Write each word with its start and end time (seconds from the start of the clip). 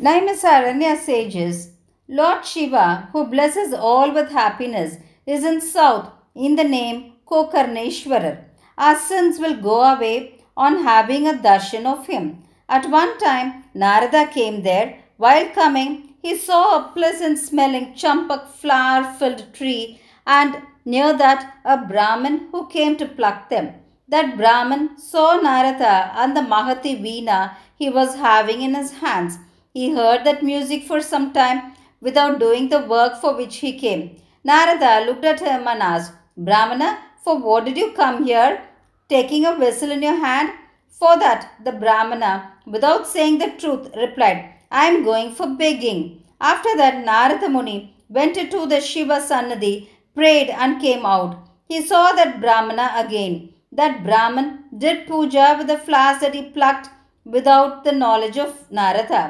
Naimisaranya 0.00 0.96
sages, 0.96 1.72
Lord 2.08 2.44
Shiva, 2.44 3.08
who 3.12 3.26
blesses 3.26 3.72
all 3.72 4.12
with 4.14 4.30
happiness, 4.30 4.96
is 5.26 5.44
in 5.44 5.60
south 5.60 6.10
in 6.34 6.56
the 6.56 6.64
name 6.64 7.12
Kokarneshwarar. 7.26 8.44
Our 8.78 8.96
sins 8.96 9.38
will 9.38 9.56
go 9.56 9.82
away 9.82 10.40
on 10.56 10.84
having 10.84 11.26
a 11.28 11.32
darshan 11.32 11.84
of 11.84 12.06
him. 12.06 12.44
At 12.68 12.88
one 12.88 13.18
time, 13.18 13.64
Narada 13.74 14.26
came 14.26 14.62
there. 14.62 14.98
While 15.16 15.50
coming, 15.50 16.14
he 16.22 16.36
saw 16.36 16.64
a 16.76 16.92
pleasant 16.92 17.38
smelling 17.38 17.94
champak 17.94 18.48
flower 18.48 19.04
filled 19.18 19.52
tree 19.52 20.00
and 20.26 20.62
near 20.92 21.10
that 21.22 21.40
a 21.64 21.76
Brahmin 21.90 22.36
who 22.50 22.60
came 22.76 22.94
to 22.98 23.14
pluck 23.16 23.40
them. 23.50 23.66
That 24.12 24.36
Brahmin 24.38 24.84
saw 25.10 25.26
Narada 25.46 25.94
and 26.20 26.36
the 26.36 26.44
Mahati 26.52 26.94
Veena 27.04 27.40
he 27.80 27.88
was 27.98 28.14
having 28.28 28.62
in 28.66 28.74
his 28.74 28.92
hands. 29.02 29.34
He 29.74 29.94
heard 29.98 30.24
that 30.24 30.48
music 30.50 30.84
for 30.90 31.00
some 31.00 31.32
time 31.32 31.58
without 32.00 32.40
doing 32.44 32.68
the 32.68 32.80
work 32.94 33.20
for 33.20 33.36
which 33.36 33.56
he 33.64 33.72
came. 33.84 34.02
Narada 34.44 35.04
looked 35.06 35.26
at 35.32 35.40
him 35.40 35.68
and 35.72 35.82
asked, 35.82 36.12
Brahmana, 36.36 36.90
for 37.22 37.36
what 37.38 37.66
did 37.66 37.76
you 37.76 37.92
come 37.92 38.24
here, 38.24 38.62
taking 39.08 39.44
a 39.44 39.56
vessel 39.56 39.90
in 39.90 40.02
your 40.02 40.18
hand? 40.26 40.50
For 40.88 41.18
that, 41.18 41.52
the 41.64 41.72
Brahmana, 41.72 42.32
without 42.66 43.06
saying 43.06 43.38
the 43.38 43.50
truth, 43.58 43.90
replied, 44.04 44.54
I 44.70 44.86
am 44.86 45.04
going 45.04 45.34
for 45.34 45.48
begging. 45.48 46.24
After 46.40 46.72
that, 46.76 47.04
Narada 47.04 47.48
Muni 47.48 47.94
went 48.08 48.36
to 48.36 48.66
the 48.66 48.80
Shiva 48.80 49.18
Sannadhi, 49.28 49.88
prayed 50.18 50.50
and 50.50 50.82
came 50.86 51.04
out. 51.14 51.32
He 51.70 51.78
saw 51.90 52.04
that 52.12 52.40
Brahmana 52.42 52.86
again. 53.02 53.34
That 53.70 54.02
Brahman 54.04 54.46
did 54.76 55.06
puja 55.06 55.46
with 55.58 55.68
the 55.68 55.78
flowers 55.86 56.20
that 56.22 56.34
he 56.34 56.42
plucked 56.56 56.88
without 57.24 57.84
the 57.84 57.92
knowledge 57.92 58.38
of 58.38 58.70
Narada. 58.78 59.22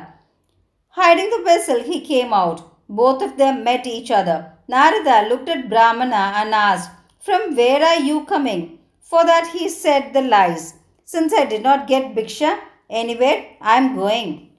Hiding 1.00 1.30
the 1.30 1.42
vessel, 1.44 1.82
he 1.82 2.00
came 2.12 2.32
out. 2.32 2.62
Both 2.88 3.22
of 3.22 3.36
them 3.36 3.64
met 3.64 3.86
each 3.86 4.10
other. 4.10 4.38
Narada 4.68 5.28
looked 5.28 5.48
at 5.48 5.68
Brahmana 5.68 6.24
and 6.40 6.54
asked, 6.54 6.90
From 7.20 7.54
where 7.56 7.82
are 7.84 8.00
you 8.00 8.24
coming? 8.24 8.78
For 9.00 9.24
that 9.24 9.50
he 9.54 9.68
said 9.68 10.12
the 10.12 10.22
lies. 10.22 10.74
Since 11.04 11.32
I 11.34 11.44
did 11.44 11.62
not 11.62 11.86
get 11.86 12.14
Bhiksha 12.14 12.58
anywhere, 12.88 13.38
I 13.60 13.76
am 13.76 13.96
going. 13.96 14.50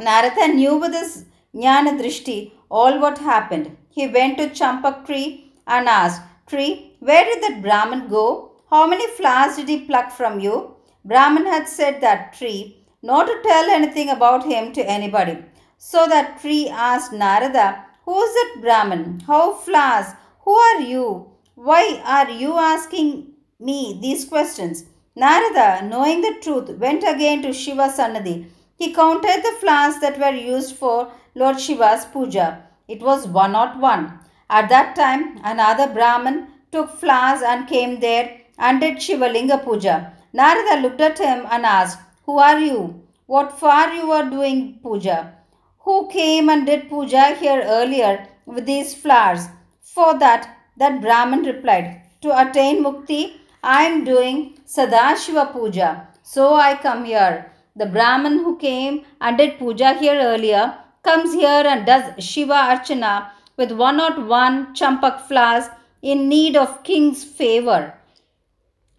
Narada 0.00 0.48
knew 0.48 0.76
with 0.76 0.92
his 0.92 1.24
Jnana 1.54 1.98
Drishti 2.00 2.52
all 2.68 3.00
what 3.00 3.18
happened. 3.18 3.76
He 3.90 4.08
went 4.08 4.38
to 4.38 4.48
Champak 4.48 5.06
tree 5.06 5.52
and 5.66 5.88
asked, 5.88 6.22
Tree, 6.46 6.96
where 7.00 7.24
did 7.24 7.42
that 7.42 7.62
Brahman 7.62 8.08
go? 8.08 8.52
How 8.70 8.86
many 8.86 9.06
flowers 9.16 9.56
did 9.56 9.68
he 9.68 9.84
pluck 9.84 10.10
from 10.10 10.40
you? 10.40 10.74
Brahman 11.04 11.46
had 11.46 11.68
said 11.68 12.00
that 12.00 12.32
tree 12.32 12.84
not 13.02 13.26
to 13.26 13.42
tell 13.42 13.70
anything 13.70 14.08
about 14.08 14.44
him 14.44 14.72
to 14.72 14.82
anybody. 14.82 15.38
So 15.76 16.06
that 16.06 16.40
tree 16.40 16.68
asked 16.68 17.12
Narada, 17.12 17.84
Who 18.04 18.20
is 18.22 18.34
that 18.34 18.60
Brahman? 18.62 19.20
How 19.26 19.54
flowers? 19.54 20.14
Who 20.40 20.52
are 20.52 20.80
you? 20.80 21.30
Why 21.54 22.02
are 22.04 22.30
you 22.30 22.54
asking 22.54 23.32
me 23.60 23.98
these 24.00 24.24
questions? 24.24 24.84
Narada, 25.14 25.86
knowing 25.86 26.22
the 26.22 26.36
truth, 26.42 26.70
went 26.78 27.04
again 27.04 27.42
to 27.42 27.52
Shiva's 27.52 27.98
Sannadhi. 27.98 28.46
He 28.76 28.92
counted 28.92 29.42
the 29.42 29.56
flowers 29.60 30.00
that 30.00 30.18
were 30.18 30.36
used 30.36 30.74
for 30.74 31.12
Lord 31.34 31.60
Shiva's 31.60 32.06
puja. 32.06 32.64
It 32.88 33.00
was 33.00 33.28
one 33.28 33.52
not 33.52 33.78
one. 33.78 34.18
At 34.50 34.68
that 34.68 34.94
time, 34.94 35.40
another 35.42 35.88
Brahman 35.92 36.48
took 36.70 36.90
flowers 36.90 37.42
and 37.42 37.66
came 37.66 38.00
there 38.00 38.40
and 38.58 38.80
did 38.80 38.96
Shivalinga 38.96 39.64
puja. 39.64 40.12
Narada 40.32 40.80
looked 40.82 41.00
at 41.00 41.18
him 41.18 41.46
and 41.50 41.64
asked, 41.64 41.98
Who 42.26 42.38
are 42.38 42.58
you? 42.58 43.02
What 43.26 43.58
for 43.58 43.88
you 43.88 44.12
are 44.12 44.28
doing 44.28 44.80
puja? 44.82 45.32
Who 45.80 46.08
came 46.08 46.48
and 46.48 46.66
did 46.66 46.88
puja 46.88 47.34
here 47.34 47.62
earlier 47.64 48.26
with 48.46 48.66
these 48.66 48.94
flowers? 48.94 49.48
For 49.80 50.18
that, 50.18 50.56
that 50.76 51.00
Brahman 51.00 51.42
replied, 51.42 52.02
To 52.22 52.38
attain 52.38 52.82
mukti, 52.82 53.34
I 53.62 53.84
am 53.84 54.04
doing 54.04 54.58
Sadashiva 54.66 55.52
puja. 55.52 56.08
So 56.22 56.54
I 56.54 56.74
come 56.76 57.04
here. 57.04 57.50
The 57.76 57.86
Brahman 57.86 58.38
who 58.38 58.56
came 58.56 59.04
and 59.20 59.38
did 59.38 59.58
puja 59.58 59.94
here 59.94 60.20
earlier 60.20 60.74
comes 61.02 61.32
here 61.34 61.64
and 61.66 61.84
does 61.86 62.24
Shiva 62.24 62.54
Archana 62.54 63.30
with 63.56 63.72
one 63.72 63.96
not 63.96 64.26
one 64.26 64.74
champak 64.74 65.20
flowers 65.20 65.66
in 66.02 66.28
need 66.28 66.56
of 66.56 66.82
king's 66.82 67.24
favor. 67.24 67.94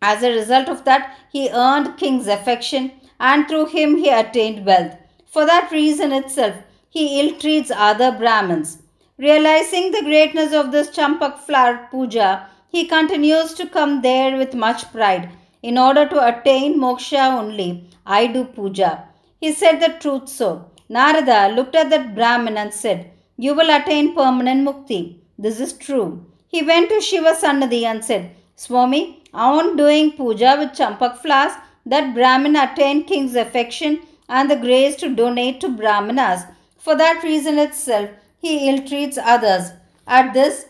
As 0.02 0.24
a 0.24 0.32
result 0.32 0.70
of 0.70 0.86
that, 0.86 1.18
he 1.32 1.50
earned 1.50 1.98
king's 1.98 2.28
affection 2.28 2.92
and 3.20 3.48
through 3.48 3.68
him 3.68 3.98
he 3.98 4.10
attained 4.10 4.66
wealth. 4.66 4.96
For 5.26 5.46
that 5.46 5.72
reason 5.72 6.12
itself, 6.12 6.56
he 6.90 7.20
ill 7.20 7.38
treats 7.38 7.72
other 7.72 8.12
Brahmins. 8.12 8.80
Realizing 9.18 9.92
the 9.92 10.04
greatness 10.04 10.54
of 10.54 10.72
this 10.72 10.90
champak 10.90 11.38
flower 11.40 11.88
puja, 11.90 12.48
he 12.70 12.86
continues 12.86 13.54
to 13.54 13.68
come 13.68 14.02
there 14.02 14.38
with 14.38 14.54
much 14.54 14.92
pride. 14.92 15.30
In 15.62 15.78
order 15.78 16.08
to 16.08 16.26
attain 16.28 16.80
moksha 16.80 17.32
only, 17.40 17.90
I 18.06 18.28
do 18.28 18.44
puja. 18.44 19.06
He 19.40 19.52
said 19.52 19.80
the 19.80 19.98
truth 20.00 20.30
so. 20.30 20.70
Narada 20.90 21.54
looked 21.56 21.76
at 21.76 21.90
that 21.90 22.14
Brahmin 22.14 22.58
and 22.58 22.74
said, 22.74 23.12
You 23.38 23.54
will 23.54 23.70
attain 23.70 24.16
permanent 24.16 24.68
mukti. 24.68 25.20
This 25.38 25.60
is 25.60 25.74
true. 25.74 26.26
He 26.48 26.64
went 26.64 26.90
to 26.90 27.02
Shiva 27.02 27.34
Sannadhi 27.34 27.84
and 27.84 28.04
said, 28.04 28.32
Swami, 28.56 29.24
on 29.34 29.76
doing 29.76 30.14
puja 30.14 30.56
with 30.58 30.70
champak 30.70 31.18
flowers, 31.18 31.54
that 31.86 32.14
Brahmin 32.14 32.56
attained 32.56 33.08
king's 33.08 33.36
affection 33.36 34.00
and 34.30 34.50
the 34.50 34.56
grace 34.56 34.96
to 34.98 35.14
donate 35.14 35.60
to 35.62 35.70
Brahmanas. 35.70 36.44
For 36.78 36.96
that 36.96 37.24
reason 37.24 37.60
itself, 37.60 38.10
he 38.40 38.70
ill 38.70 38.88
treats 38.88 39.18
others. 39.18 39.72
At 40.08 40.34
this, 40.34 40.68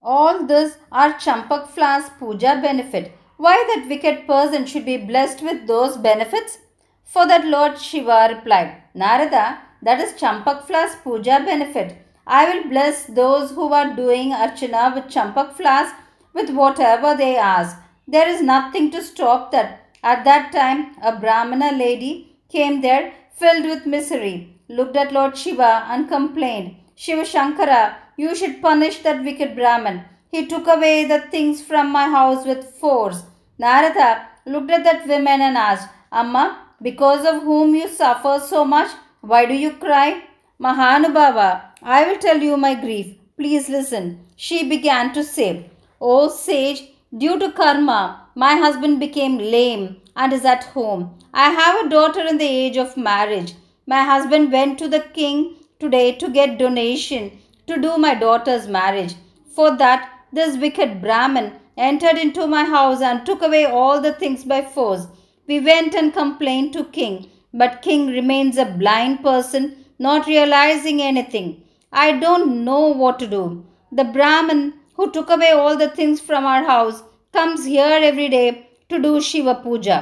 all 0.00 0.46
this 0.46 0.78
are 0.90 1.12
champak 1.14 1.68
flowers 1.68 2.08
puja 2.18 2.58
benefit. 2.62 3.12
Why 3.36 3.56
that 3.68 3.88
wicked 3.88 4.26
person 4.26 4.64
should 4.64 4.86
be 4.86 4.96
blessed 4.96 5.42
with 5.42 5.66
those 5.66 5.98
benefits? 5.98 6.58
For 7.04 7.26
that 7.26 7.46
Lord 7.46 7.78
Shiva 7.78 8.28
replied, 8.34 8.82
Narada, 8.94 9.58
that 9.82 10.00
is 10.00 10.12
champak 10.14 10.66
flowers 10.66 10.96
puja 11.02 11.40
benefit. 11.44 11.96
I 12.26 12.48
will 12.48 12.68
bless 12.68 13.04
those 13.04 13.52
who 13.52 13.72
are 13.72 13.94
doing 13.94 14.32
archana 14.32 14.94
with 14.94 15.04
champak 15.04 15.52
flowers 15.54 15.92
with 16.32 16.50
whatever 16.50 17.16
they 17.16 17.36
ask. 17.36 17.76
There 18.08 18.28
is 18.28 18.42
nothing 18.42 18.90
to 18.92 19.02
stop 19.02 19.52
that. 19.52 19.80
At 20.02 20.24
that 20.24 20.52
time, 20.52 20.96
a 21.02 21.16
Brahmana 21.18 21.72
lady 21.76 22.36
came 22.48 22.80
there 22.80 23.12
filled 23.34 23.64
with 23.64 23.86
misery, 23.86 24.60
looked 24.68 24.96
at 24.96 25.12
Lord 25.12 25.36
Shiva 25.36 25.84
and 25.88 26.08
complained, 26.08 26.76
Shiva 26.94 27.22
Shankara, 27.22 27.96
you 28.16 28.34
should 28.34 28.62
punish 28.62 29.00
that 29.00 29.24
wicked 29.24 29.54
Brahman. 29.54 30.04
He 30.30 30.46
took 30.46 30.66
away 30.66 31.04
the 31.04 31.20
things 31.20 31.62
from 31.62 31.90
my 31.90 32.08
house 32.08 32.46
with 32.46 32.64
force. 32.64 33.22
Narada 33.58 34.26
looked 34.46 34.70
at 34.70 34.84
that 34.84 35.06
woman 35.06 35.40
and 35.40 35.56
asked, 35.56 35.88
Amma, 36.12 36.66
because 36.80 37.24
of 37.26 37.42
whom 37.42 37.74
you 37.74 37.88
suffer 37.88 38.40
so 38.44 38.64
much, 38.64 38.90
why 39.26 39.44
do 39.46 39.54
you 39.54 39.72
cry? 39.72 40.22
Mahanubhava, 40.60 41.62
I 41.82 42.06
will 42.06 42.18
tell 42.18 42.38
you 42.38 42.56
my 42.56 42.74
grief. 42.74 43.16
Please 43.36 43.68
listen. 43.68 44.20
She 44.36 44.68
began 44.68 45.12
to 45.14 45.24
say, 45.24 45.70
O 46.00 46.28
sage, 46.28 46.82
due 47.16 47.38
to 47.38 47.50
karma, 47.52 48.28
my 48.34 48.54
husband 48.54 49.00
became 49.00 49.38
lame 49.38 49.96
and 50.14 50.32
is 50.32 50.44
at 50.44 50.64
home. 50.76 51.18
I 51.34 51.50
have 51.50 51.84
a 51.84 51.88
daughter 51.88 52.24
in 52.26 52.38
the 52.38 52.52
age 52.62 52.76
of 52.76 52.96
marriage. 52.96 53.54
My 53.86 54.02
husband 54.02 54.52
went 54.52 54.78
to 54.78 54.88
the 54.88 55.00
king 55.00 55.56
today 55.80 56.12
to 56.12 56.30
get 56.30 56.58
donation 56.58 57.32
to 57.66 57.80
do 57.80 57.98
my 57.98 58.14
daughter's 58.14 58.68
marriage. 58.68 59.14
For 59.54 59.76
that, 59.76 60.08
this 60.32 60.56
wicked 60.56 61.00
Brahmin 61.00 61.52
entered 61.76 62.16
into 62.16 62.46
my 62.46 62.64
house 62.64 63.00
and 63.00 63.26
took 63.26 63.42
away 63.42 63.64
all 63.64 64.00
the 64.00 64.12
things 64.12 64.44
by 64.44 64.62
force. 64.62 65.06
We 65.46 65.60
went 65.60 65.94
and 65.94 66.12
complained 66.12 66.72
to 66.74 66.84
king, 66.84 67.30
but 67.60 67.82
king 67.82 68.06
remains 68.18 68.56
a 68.58 68.72
blind 68.82 69.22
person, 69.22 69.84
not 69.98 70.26
realizing 70.26 71.00
anything. 71.02 71.62
I 71.92 72.12
don't 72.24 72.64
know 72.64 72.84
what 73.02 73.18
to 73.20 73.26
do. 73.26 73.64
The 73.90 74.04
Brahmin 74.04 74.74
who 74.96 75.10
took 75.10 75.30
away 75.30 75.50
all 75.50 75.76
the 75.76 75.90
things 75.90 76.20
from 76.20 76.44
our 76.46 76.64
house, 76.64 77.02
comes 77.32 77.64
here 77.66 77.98
every 78.10 78.28
day 78.28 78.68
to 78.88 78.98
do 78.98 79.20
Shiva 79.20 79.56
Puja. 79.56 79.98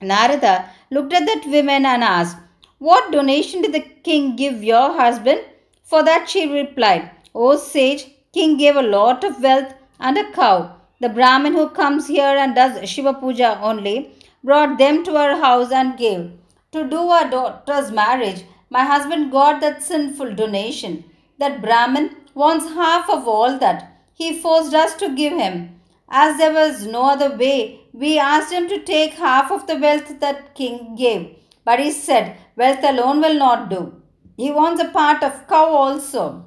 Narada 0.00 0.70
looked 0.90 1.12
at 1.12 1.26
that 1.26 1.44
woman 1.46 1.84
and 1.84 2.02
asked, 2.02 2.38
What 2.78 3.12
donation 3.12 3.62
did 3.62 3.74
the 3.74 3.80
king 3.80 4.36
give 4.36 4.64
your 4.64 4.92
husband? 5.00 5.40
For 5.82 6.02
that 6.02 6.30
she 6.30 6.50
replied, 6.50 7.10
O 7.34 7.56
sage, 7.56 8.06
king 8.32 8.56
gave 8.56 8.76
a 8.76 8.82
lot 8.82 9.22
of 9.22 9.42
wealth 9.42 9.74
and 10.00 10.16
a 10.16 10.30
cow. 10.32 10.76
The 11.00 11.10
Brahmin 11.10 11.52
who 11.52 11.68
comes 11.68 12.06
here 12.06 12.36
and 12.42 12.54
does 12.54 12.88
Shiva 12.88 13.14
Puja 13.14 13.60
only 13.62 14.12
brought 14.44 14.78
them 14.78 15.02
to 15.04 15.16
our 15.16 15.36
house 15.40 15.72
and 15.72 15.98
gave. 15.98 16.30
To 16.72 16.84
do 16.88 16.98
our 17.08 17.28
daughter's 17.30 17.90
marriage, 17.90 18.44
my 18.68 18.84
husband 18.84 19.32
got 19.32 19.60
that 19.62 19.82
sinful 19.82 20.34
donation. 20.34 21.04
That 21.38 21.62
Brahmin 21.62 22.16
wants 22.34 22.66
half 22.66 23.08
of 23.08 23.26
all 23.26 23.58
that. 23.58 23.90
He 24.12 24.38
forced 24.38 24.74
us 24.74 24.94
to 24.96 25.14
give 25.14 25.32
him. 25.32 25.80
As 26.10 26.36
there 26.36 26.52
was 26.52 26.86
no 26.86 27.04
other 27.10 27.34
way, 27.36 27.80
we 27.92 28.18
asked 28.18 28.52
him 28.52 28.68
to 28.68 28.84
take 28.84 29.14
half 29.14 29.50
of 29.50 29.66
the 29.66 29.76
wealth 29.76 30.20
that 30.20 30.54
king 30.54 30.94
gave. 30.94 31.36
But 31.64 31.80
he 31.80 31.90
said, 31.90 32.36
Wealth 32.56 32.84
alone 32.84 33.20
will 33.20 33.38
not 33.38 33.70
do. 33.70 34.00
He 34.36 34.50
wants 34.50 34.82
a 34.82 34.88
part 34.88 35.22
of 35.22 35.46
cow 35.48 35.66
also. 35.66 36.44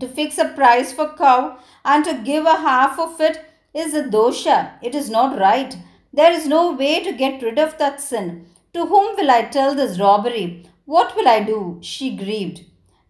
To 0.00 0.08
fix 0.08 0.38
a 0.38 0.48
price 0.48 0.92
for 0.92 1.14
cow 1.16 1.58
and 1.84 2.04
to 2.04 2.22
give 2.24 2.46
a 2.46 2.56
half 2.56 2.98
of 2.98 3.20
it 3.20 3.44
is 3.74 3.94
a 3.94 4.04
dosha. 4.04 4.72
It 4.82 4.94
is 4.94 5.10
not 5.10 5.38
right. 5.38 5.76
There 6.16 6.30
is 6.30 6.46
no 6.46 6.70
way 6.70 7.02
to 7.02 7.12
get 7.12 7.42
rid 7.42 7.58
of 7.58 7.76
that 7.78 8.00
sin. 8.00 8.46
To 8.72 8.86
whom 8.86 9.16
will 9.16 9.32
I 9.32 9.42
tell 9.46 9.74
this 9.74 9.98
robbery? 9.98 10.64
What 10.84 11.16
will 11.16 11.26
I 11.26 11.40
do? 11.42 11.78
She 11.80 12.16
grieved. 12.16 12.60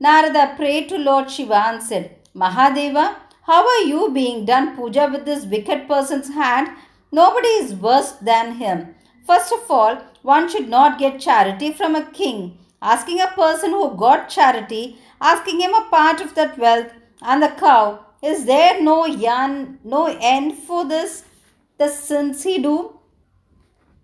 Narada 0.01 0.55
prayed 0.56 0.89
to 0.89 0.97
Lord 0.97 1.31
Shiva 1.31 1.65
and 1.67 1.83
said, 1.83 2.17
Mahadeva, 2.35 3.17
how 3.43 3.62
are 3.69 3.85
you 3.85 4.11
being 4.11 4.47
done 4.47 4.75
puja 4.75 5.11
with 5.12 5.27
this 5.27 5.45
wicked 5.45 5.87
person's 5.87 6.33
hand? 6.33 6.71
Nobody 7.12 7.49
is 7.49 7.75
worse 7.75 8.12
than 8.12 8.55
him. 8.55 8.95
First 9.27 9.53
of 9.53 9.71
all, 9.71 9.99
one 10.23 10.49
should 10.49 10.71
not 10.71 10.99
get 10.99 11.21
charity 11.21 11.75
from 11.75 11.95
a 11.95 12.11
king. 12.11 12.57
Asking 12.81 13.21
a 13.21 13.27
person 13.27 13.73
who 13.73 13.95
got 13.99 14.31
charity, 14.31 14.99
asking 15.21 15.61
him 15.61 15.75
a 15.75 15.89
part 15.91 16.23
of 16.23 16.35
that 16.37 16.57
wealth 16.57 16.91
and 17.21 17.43
the 17.43 17.49
cow, 17.49 18.00
is 18.23 18.47
there 18.47 18.83
no 18.83 19.05
yan, 19.05 19.79
no 19.85 20.07
end 20.23 20.55
for 20.55 20.87
this? 20.87 21.25
The 21.76 21.88
sins 21.88 22.44
he 22.44 22.59
do? 22.62 23.00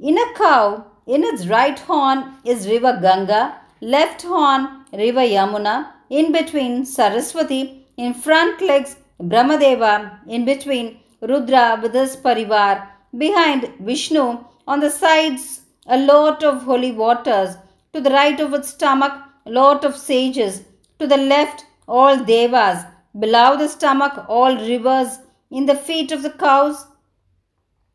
In 0.00 0.18
a 0.18 0.34
cow, 0.34 0.86
in 1.06 1.22
its 1.22 1.46
right 1.46 1.78
horn 1.78 2.34
is 2.44 2.66
river 2.66 2.98
Ganga, 3.00 3.60
left 3.80 4.22
horn 4.22 4.84
river 4.92 5.20
Yamuna, 5.20 5.92
in 6.08 6.32
between 6.32 6.84
Saraswati, 6.84 7.86
in 7.96 8.12
front 8.12 8.60
legs 8.60 8.96
Brahmadeva, 9.20 10.18
in 10.26 10.44
between 10.44 10.98
Rudra 11.20 11.78
with 11.80 11.94
his 11.94 12.16
parivar, 12.16 12.88
behind 13.16 13.72
Vishnu, 13.78 14.44
on 14.66 14.80
the 14.80 14.90
sides 14.90 15.60
a 15.86 15.96
lot 15.96 16.42
of 16.42 16.64
holy 16.64 16.90
waters, 16.90 17.56
to 17.92 18.00
the 18.00 18.10
right 18.10 18.40
of 18.40 18.52
its 18.52 18.70
stomach 18.70 19.12
lot 19.46 19.84
of 19.84 19.96
sages, 19.96 20.62
to 20.98 21.06
the 21.06 21.16
left 21.16 21.66
all 21.86 22.16
devas, 22.16 22.84
below 23.18 23.56
the 23.56 23.68
stomach 23.68 24.24
all 24.28 24.56
rivers, 24.56 25.20
in 25.52 25.66
the 25.66 25.76
feet 25.76 26.10
of 26.10 26.22
the 26.24 26.30
cows 26.30 26.86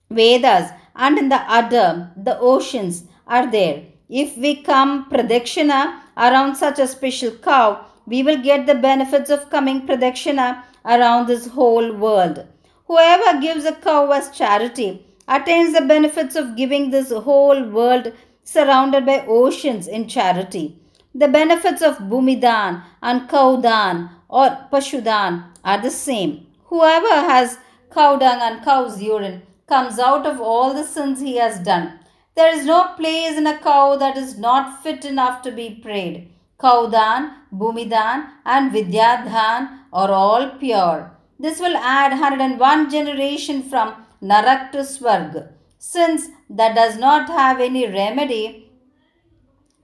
Vedas, 0.09 0.71
and 0.95 1.17
in 1.17 1.29
the 1.29 1.41
udder 1.51 2.11
the 2.15 2.37
oceans 2.39 3.03
are 3.27 3.49
there. 3.49 3.83
If 4.09 4.37
we 4.37 4.61
come 4.61 5.09
pradakshina 5.09 5.99
around 6.15 6.55
such 6.55 6.79
a 6.79 6.87
special 6.87 7.31
cow, 7.31 7.85
we 8.05 8.21
will 8.21 8.41
get 8.41 8.67
the 8.67 8.75
benefits 8.75 9.29
of 9.29 9.49
coming 9.49 9.87
pradakshina 9.87 10.63
around 10.85 11.27
this 11.27 11.47
whole 11.47 11.91
world. 11.93 12.45
Whoever 12.87 13.41
gives 13.41 13.65
a 13.65 13.73
cow 13.73 14.11
as 14.11 14.29
charity 14.29 15.05
attains 15.27 15.73
the 15.73 15.81
benefits 15.81 16.35
of 16.35 16.55
giving 16.55 16.91
this 16.91 17.11
whole 17.11 17.63
world 17.63 18.13
surrounded 18.43 19.05
by 19.07 19.25
oceans 19.25 19.87
in 19.87 20.07
charity. 20.07 20.79
The 21.15 21.27
benefits 21.27 21.81
of 21.81 21.97
Bhumidan 21.97 22.83
and 23.01 23.27
Kaudan 23.27 24.09
or 24.29 24.49
Pashudan 24.71 25.45
are 25.63 25.81
the 25.81 25.89
same. 25.89 26.45
Whoever 26.65 27.07
has 27.07 27.57
cow 27.91 28.17
dung 28.17 28.39
and 28.39 28.63
cow's 28.63 29.01
urine 29.01 29.41
comes 29.67 29.99
out 29.99 30.25
of 30.25 30.39
all 30.39 30.73
the 30.73 30.83
sins 30.83 31.19
he 31.21 31.37
has 31.37 31.59
done. 31.59 31.99
There 32.35 32.53
is 32.53 32.65
no 32.65 32.93
place 32.97 33.37
in 33.37 33.47
a 33.47 33.57
cow 33.57 33.95
that 33.95 34.17
is 34.17 34.37
not 34.37 34.83
fit 34.83 35.05
enough 35.05 35.41
to 35.43 35.51
be 35.51 35.79
prayed. 35.81 36.31
Kaudan, 36.59 37.33
Bhumidan, 37.53 38.29
and 38.45 38.71
Vidyadhan 38.71 39.79
are 39.91 40.11
all 40.11 40.49
pure. 40.59 41.11
This 41.39 41.59
will 41.59 41.75
add 41.77 42.11
101 42.11 42.89
generation 42.89 43.63
from 43.63 44.05
Narak 44.21 44.71
to 44.71 44.79
Swarg. 44.79 45.49
Since 45.77 46.29
that 46.49 46.75
does 46.75 46.97
not 46.97 47.27
have 47.29 47.59
any 47.59 47.87
remedy, 47.87 48.71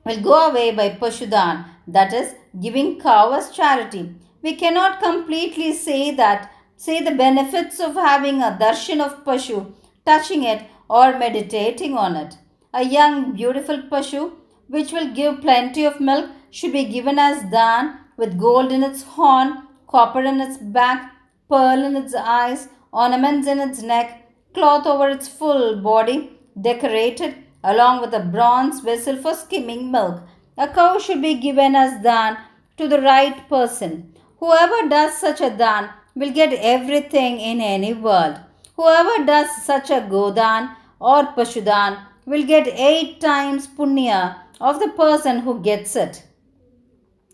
will 0.06 0.22
go 0.22 0.50
away 0.50 0.72
by 0.72 0.90
Pashudan, 0.90 1.66
that 1.88 2.14
is, 2.14 2.34
giving 2.60 3.00
cow 3.00 3.32
as 3.32 3.52
charity. 3.52 4.16
We 4.42 4.56
cannot 4.56 5.02
completely 5.02 5.74
say 5.74 6.12
that, 6.16 6.52
say 6.84 7.00
the 7.06 7.20
benefits 7.24 7.80
of 7.80 7.94
having 7.94 8.38
a 8.42 8.58
darshan 8.60 9.02
of 9.06 9.24
Pashu, 9.24 9.58
touching 10.04 10.44
it, 10.44 10.62
or 10.90 11.18
meditating 11.20 11.96
on 11.96 12.16
it. 12.16 12.38
A 12.74 12.84
young, 12.84 13.34
beautiful 13.34 13.84
Pashu, 13.92 14.32
which 14.68 14.92
will 14.92 15.14
give 15.14 15.42
plenty 15.42 15.84
of 15.86 16.00
milk, 16.00 16.32
should 16.50 16.74
be 16.74 16.86
given 16.86 17.20
as 17.20 17.44
dan 17.52 18.00
with 18.18 18.40
gold 18.40 18.72
in 18.72 18.82
its 18.82 19.04
horn, 19.04 19.68
copper 19.88 20.24
in 20.24 20.42
its 20.42 20.58
back, 20.58 21.14
pearl 21.48 21.84
in 21.84 21.96
its 21.96 22.16
eyes, 22.16 22.68
ornaments 22.92 23.48
in 23.48 23.60
its 23.60 23.84
neck, 23.84 24.10
cloth 24.56 24.88
over 24.88 25.08
its 25.10 25.28
full 25.28 25.80
body, 25.82 26.32
decorated 26.60 27.36
along 27.64 28.02
with 28.02 28.14
a 28.16 28.28
bronze 28.36 28.80
vessel 28.80 29.18
for 29.18 29.36
skimming 29.36 29.92
milk. 29.92 30.22
A 30.58 30.68
cow 30.68 30.98
should 30.98 31.22
be 31.22 31.36
given 31.36 31.76
as 31.76 32.02
dan 32.02 32.38
to 32.78 32.88
the 32.88 33.02
right 33.02 33.48
person. 33.48 34.16
Whoever 34.40 34.90
does 34.90 35.18
such 35.18 35.42
a 35.42 35.56
dan 35.56 35.92
will 36.16 36.32
get 36.32 36.54
everything 36.54 37.40
in 37.40 37.62
any 37.62 37.94
world. 37.94 38.40
Whoever 38.76 39.26
does 39.26 39.50
such 39.66 39.90
a 39.90 40.02
godan 40.02 40.76
or 41.00 41.24
pashudan 41.34 42.00
will 42.26 42.44
get 42.44 42.68
eight 42.68 43.20
times 43.22 43.68
punya 43.68 44.36
of 44.60 44.80
the 44.80 44.90
person 44.90 45.40
who 45.40 45.62
gets 45.62 45.96
it. 45.96 46.24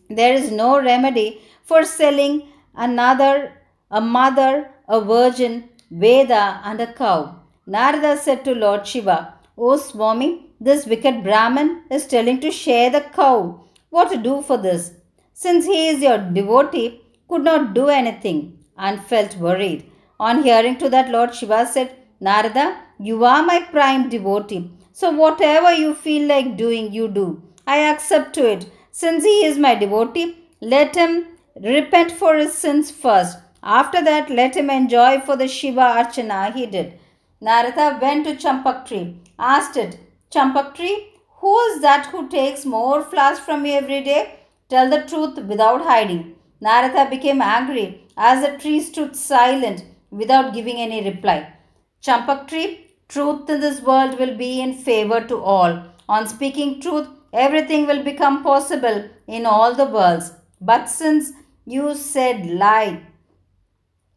There 0.10 0.34
is 0.34 0.52
no 0.52 0.82
remedy 0.82 1.42
for 1.64 1.84
selling 1.84 2.48
another, 2.76 3.54
a 3.92 4.00
mother, 4.00 4.70
a 4.88 5.02
virgin, 5.02 5.70
Veda, 5.92 6.62
and 6.64 6.80
a 6.80 6.94
cow. 6.94 7.42
Narada 7.66 8.18
said 8.18 8.46
to 8.46 8.56
Lord 8.56 8.88
Shiva, 8.88 9.34
O 9.58 9.76
Swami, 9.78 10.52
this 10.60 10.86
wicked 10.86 11.24
Brahman 11.24 11.84
is 11.92 12.08
telling 12.08 12.40
to 12.42 12.52
share 12.52 12.90
the 12.90 13.02
cow. 13.02 13.66
What 13.90 14.12
to 14.12 14.18
do 14.18 14.42
for 14.42 14.58
this? 14.58 14.92
Since 15.34 15.66
he 15.66 15.90
is 15.90 16.02
your 16.02 16.18
devotee, 16.18 17.02
could 17.28 17.44
not 17.44 17.74
do 17.74 17.90
anything 17.90 18.57
and 18.78 19.04
felt 19.04 19.38
worried. 19.38 19.90
On 20.20 20.44
hearing 20.44 20.78
to 20.78 20.90
that, 20.90 21.10
Lord 21.10 21.34
Shiva 21.34 21.66
said, 21.66 21.96
Narada, 22.20 22.80
you 23.00 23.24
are 23.24 23.44
my 23.44 23.62
prime 23.62 24.10
devotee. 24.10 24.72
So 24.92 25.12
whatever 25.12 25.72
you 25.74 25.94
feel 25.94 26.28
like 26.28 26.58
doing, 26.58 26.92
you 26.92 27.08
do. 27.08 27.44
I 27.68 27.78
accept 27.92 28.34
to 28.34 28.50
it. 28.50 28.70
Since 28.92 29.24
he 29.24 29.46
is 29.46 29.60
my 29.60 29.76
devotee, 29.76 30.38
let 30.60 30.96
him 30.96 31.28
repent 31.62 32.12
for 32.12 32.36
his 32.36 32.54
sins 32.54 32.90
first. 32.90 33.38
After 33.62 34.04
that, 34.04 34.30
let 34.30 34.56
him 34.56 34.70
enjoy 34.70 35.20
for 35.20 35.36
the 35.36 35.48
Shiva 35.48 35.82
Archana 35.82 36.54
he 36.54 36.66
did. 36.66 37.00
Narada 37.40 38.00
went 38.02 38.26
to 38.26 38.36
Champak 38.36 38.88
tree, 38.88 39.20
asked 39.38 39.78
it, 39.78 40.00
Champak 40.32 40.74
tree, 40.74 41.10
who 41.42 41.56
is 41.68 41.82
that 41.82 42.08
who 42.08 42.28
takes 42.28 42.66
more 42.66 43.04
flowers 43.04 43.38
from 43.38 43.66
you 43.66 43.74
every 43.74 44.02
day? 44.02 44.40
Tell 44.70 44.90
the 44.90 45.04
truth 45.04 45.38
without 45.46 45.84
hiding. 45.84 46.36
Narada 46.60 47.08
became 47.08 47.42
angry 47.42 48.07
as 48.18 48.44
the 48.44 48.58
tree 48.58 48.82
stood 48.82 49.16
silent 49.16 49.86
without 50.10 50.54
giving 50.54 50.78
any 50.78 51.04
reply. 51.04 51.54
Champak 52.02 52.48
tree, 52.48 52.88
truth 53.08 53.50
in 53.50 53.62
this 53.62 53.82
world 53.82 54.20
will 54.20 54.36
be 54.36 54.62
in 54.62 54.74
favor 54.74 55.22
to 55.22 55.38
all. 55.38 55.84
On 56.10 56.28
speaking 56.28 56.82
truth, 56.82 57.08
everything 57.32 57.86
will 57.86 58.04
become 58.04 58.44
possible 58.44 59.10
in 59.28 59.46
all 59.46 59.76
the 59.76 59.86
worlds. 59.86 60.32
But 60.60 60.90
since 60.90 61.32
you 61.66 61.96
said 61.96 62.46
lie, 62.48 63.02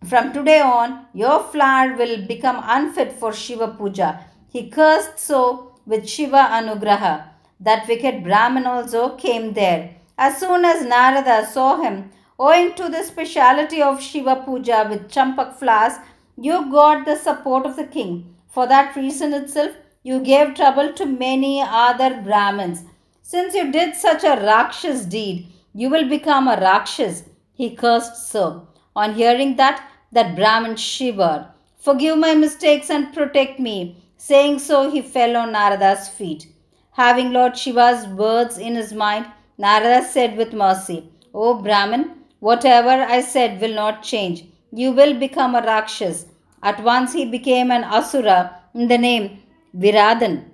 from 0.09 0.33
today 0.33 0.61
on, 0.61 1.07
your 1.13 1.43
flower 1.43 1.95
will 1.95 2.27
become 2.27 2.63
unfit 2.65 3.13
for 3.13 3.33
Shiva 3.35 3.69
Puja. 3.69 4.25
He 4.49 4.71
cursed 4.71 5.19
so 5.19 5.75
with 5.85 6.09
Shiva 6.09 6.49
Anugraha. 6.51 7.29
That 7.61 7.87
wicked 7.87 8.25
Brahman 8.25 8.67
also 8.67 9.17
came 9.17 9.53
there. 9.53 9.97
As 10.17 10.39
soon 10.39 10.65
as 10.65 10.87
Narada 10.87 11.47
saw 11.47 11.83
him, 11.83 12.11
owing 12.41 12.75
to 12.75 12.89
the 12.89 13.03
speciality 13.05 13.83
of 13.83 14.03
Shiva 14.03 14.37
Puja 14.45 14.87
with 14.89 15.11
champak 15.15 15.57
flowers, 15.57 15.99
you 16.39 16.71
got 16.71 17.05
the 17.05 17.17
support 17.17 17.67
of 17.67 17.77
the 17.77 17.85
king. 17.85 18.35
For 18.49 18.67
that 18.67 18.97
reason 18.97 19.35
itself, 19.35 19.73
you 20.03 20.21
gave 20.21 20.55
trouble 20.55 20.95
to 20.95 21.05
many 21.05 21.63
other 21.63 22.23
Brahmins. 22.23 22.85
Since 23.21 23.55
you 23.55 23.71
did 23.71 23.95
such 23.95 24.25
a 24.25 24.41
Rakshas 24.43 25.05
deed, 25.05 25.49
you 25.75 25.91
will 25.91 26.09
become 26.09 26.49
a 26.49 26.59
Rakshas. 26.59 27.25
He 27.53 27.77
cursed 27.77 28.17
so. 28.31 28.69
On 28.97 29.13
hearing 29.15 29.57
that, 29.57 29.87
that 30.13 30.35
Brahmin 30.35 30.77
shivered. 30.77 31.47
Forgive 31.79 32.17
my 32.17 32.35
mistakes 32.35 32.89
and 32.89 33.13
protect 33.13 33.61
me. 33.61 34.03
Saying 34.17 34.61
so, 34.61 34.91
he 34.91 35.03
fell 35.03 35.37
on 35.37 35.53
Narada's 35.53 36.09
feet. 36.09 36.47
Having 36.93 37.33
Lord 37.33 37.57
Shiva's 37.57 38.07
words 38.09 38.57
in 38.57 38.75
his 38.77 38.95
mind, 38.95 39.27
Narada 39.59 40.03
said 40.05 40.39
with 40.39 40.55
mercy, 40.55 41.11
O 41.35 41.55
Brahmin, 41.63 42.20
whatever 42.41 42.91
I 43.17 43.21
said 43.21 43.61
will 43.61 43.75
not 43.75 44.03
change. 44.03 44.45
You 44.73 44.93
will 44.93 45.19
become 45.19 45.55
a 45.55 45.63
Rakshas. 45.63 46.27
At 46.63 46.83
once 46.83 47.13
he 47.13 47.25
became 47.25 47.71
an 47.71 47.85
Asura 47.85 48.57
in 48.75 48.89
the 48.89 48.99
name 48.99 49.43
Viradan. 49.75 50.45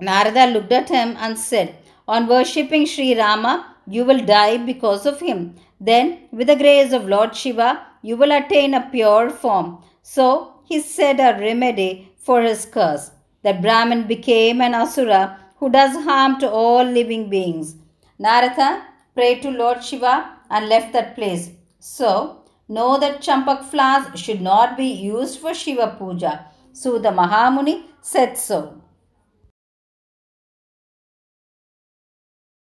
Narada 0.00 0.46
looked 0.46 0.72
at 0.72 0.88
him 0.88 1.16
and 1.18 1.38
said, 1.38 1.74
On 2.06 2.26
worshipping 2.26 2.86
Sri 2.86 3.18
Rama, 3.18 3.74
you 3.86 4.04
will 4.04 4.24
die 4.24 4.58
because 4.58 5.06
of 5.06 5.20
him. 5.20 5.56
Then, 5.80 6.28
with 6.30 6.48
the 6.48 6.56
grace 6.56 6.92
of 6.92 7.08
Lord 7.08 7.34
Shiva, 7.34 7.82
you 8.02 8.16
will 8.16 8.32
attain 8.32 8.74
a 8.74 8.88
pure 8.90 9.30
form. 9.30 9.82
So 10.02 10.54
he 10.64 10.80
said 10.80 11.18
a 11.20 11.38
remedy 11.38 12.12
for 12.16 12.42
his 12.42 12.64
curse. 12.66 13.10
That 13.42 13.62
Brahmin 13.62 14.06
became 14.06 14.60
an 14.60 14.74
Asura 14.74 15.38
who 15.56 15.70
does 15.70 16.04
harm 16.04 16.38
to 16.40 16.50
all 16.50 16.84
living 16.84 17.28
beings. 17.30 17.76
Narada 18.18 18.84
prayed 19.14 19.42
to 19.42 19.50
Lord 19.50 19.82
Shiva 19.82 20.37
and 20.50 20.68
left 20.68 20.92
that 20.92 21.14
place. 21.14 21.50
So, 21.78 22.44
know 22.68 22.98
that 22.98 23.20
champak 23.22 23.64
flowers 23.64 24.18
should 24.18 24.40
not 24.40 24.76
be 24.76 24.86
used 24.86 25.40
for 25.40 25.54
Shiva 25.54 25.96
puja. 25.98 26.46
So 26.72 26.98
the 26.98 27.08
Mahamuni 27.10 27.84
said 28.00 28.36
so. 28.38 28.82